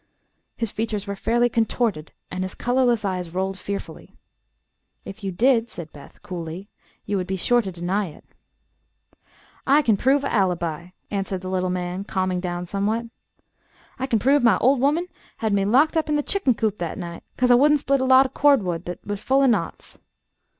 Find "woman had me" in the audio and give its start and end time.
14.77-15.65